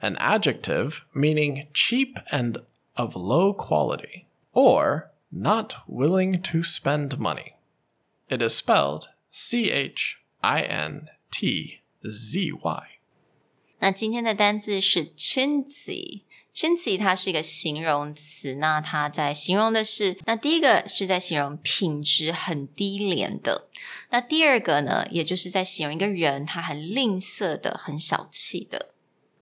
[0.00, 2.62] an adjective meaning cheap and
[2.94, 7.54] of low quality, or not willing to spend money.
[8.28, 12.82] It is spelled C H I N T Z Y.
[13.78, 23.68] 那今天的单字是 chintzy。chintzy 它是一个形容词，那它在形容的是，那第一个是在形容品质很低廉的，
[24.10, 28.90] 那第二个呢，也就是在形容一个人他很吝啬的、很小气的。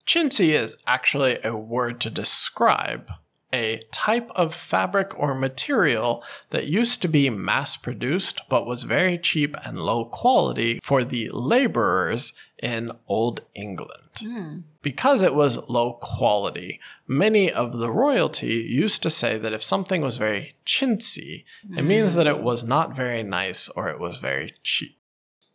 [0.07, 3.11] Chintzy is actually a word to describe
[3.53, 9.17] a type of fabric or material that used to be mass produced but was very
[9.17, 13.91] cheap and low quality for the laborers in Old England.
[14.19, 14.59] Hmm.
[14.81, 20.01] Because it was low quality, many of the royalty used to say that if something
[20.01, 21.43] was very chintzy,
[21.75, 22.17] it means hmm.
[22.17, 24.96] that it was not very nice or it was very cheap.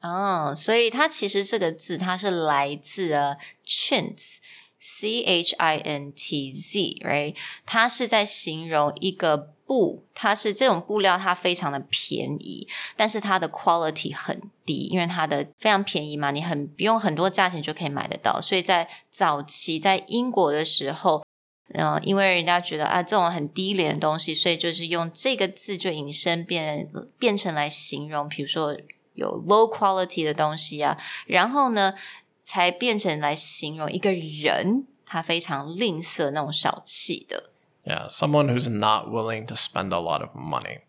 [0.03, 7.35] 哦，所以它其实这个字它是来自呃 chintz，c h i n t z，right？
[7.65, 21.25] 它是在形容一个布，它是这种布料，它非常的便宜，但是它的 quality 很低，因为它的非常便宜嘛，你很不用很多价钱就可以买得到，所以在早期在英国的时候。
[21.75, 26.87] 嗯、因为人家觉得啊，这种很低廉的东西，所以就是用这个字就引申变
[27.19, 28.77] 变成来形容，比如说
[29.14, 31.94] 有 low quality 的东西啊，然后呢，
[32.44, 37.52] 才变成来形容一个人他非常吝啬那种小气的。
[37.84, 40.82] Yeah, someone who's not willing to spend a lot of money.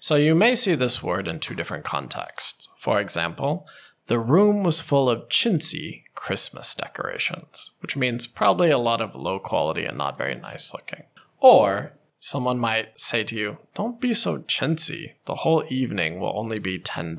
[0.00, 2.68] So you may see this word in two different contexts.
[2.78, 3.64] For example,
[4.06, 9.38] the room was full of chintzy Christmas decorations, which means probably a lot of low
[9.38, 11.04] quality and not very nice looking.
[11.40, 15.13] Or Someone might say to you, Don't be so chintzy.
[15.25, 17.17] The whole evening will only be $10.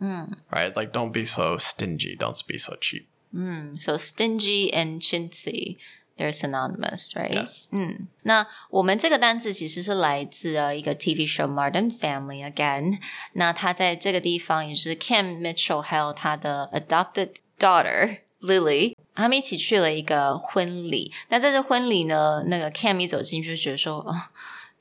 [0.00, 0.34] Mm.
[0.52, 0.76] Right?
[0.76, 2.16] Like, don't be so stingy.
[2.16, 3.08] Don't be so cheap.
[3.34, 5.78] Mm, so, stingy and chintzy.
[6.16, 7.32] They're synonymous, right?
[7.32, 7.68] Yes.
[7.70, 7.80] Hmm.
[7.80, 12.98] 嗯，那我们这个单词其实是来自呃一个 TV show《Modern Family》again。
[13.32, 21.12] 那他在这个地方也是 Cam Mitchell 还有他的 adopted daughter Lily 他们一起去了一个婚礼。
[21.28, 24.14] 那在这婚礼呢，那个 Cam 一走进去就觉得说，哦。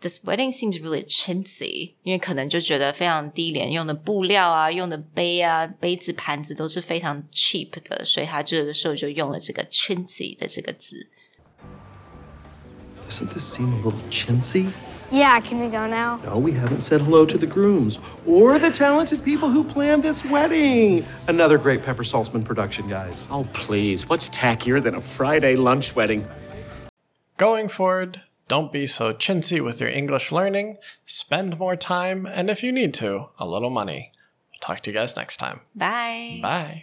[0.02, 11.10] This wedding seems really chintzy，因为可能就觉得非常低廉，用的布料啊，用的杯啊、杯子、盘子都是非常 cheap 的，所以他这个时候就用了这个 chintzy 的这个字。
[13.10, 14.72] Doesn't this seem a little chintzy?
[15.12, 16.18] Yeah, can we go now?
[16.24, 17.98] No, we haven't said hello to the grooms
[18.28, 21.04] or the talented people who planned this wedding.
[21.28, 23.26] Another great Pepper Saltzman production, guys.
[23.32, 24.08] Oh, please.
[24.08, 26.28] What's tackier than a Friday lunch wedding?
[27.38, 30.78] Going forward, don't be so chintzy with your English learning.
[31.06, 34.12] Spend more time, and if you need to, a little money.
[34.62, 35.62] Talk to you guys next time.
[35.76, 36.78] Bye。Bye.